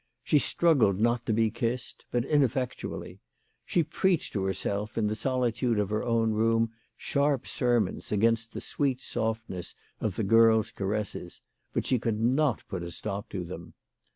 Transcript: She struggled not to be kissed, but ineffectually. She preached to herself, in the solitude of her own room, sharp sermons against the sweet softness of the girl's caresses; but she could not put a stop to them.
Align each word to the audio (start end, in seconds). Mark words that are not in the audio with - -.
She 0.23 0.39
struggled 0.39 0.99
not 0.99 1.27
to 1.27 1.31
be 1.31 1.51
kissed, 1.51 2.05
but 2.09 2.25
ineffectually. 2.25 3.19
She 3.67 3.83
preached 3.83 4.33
to 4.33 4.41
herself, 4.45 4.97
in 4.97 5.05
the 5.05 5.13
solitude 5.13 5.77
of 5.77 5.91
her 5.91 6.01
own 6.03 6.31
room, 6.31 6.71
sharp 6.97 7.45
sermons 7.45 8.11
against 8.11 8.51
the 8.51 8.61
sweet 8.61 8.99
softness 8.99 9.75
of 9.99 10.15
the 10.15 10.23
girl's 10.23 10.71
caresses; 10.71 11.41
but 11.71 11.85
she 11.85 11.99
could 11.99 12.19
not 12.19 12.63
put 12.67 12.81
a 12.81 12.89
stop 12.89 13.29
to 13.29 13.43
them. 13.43 13.75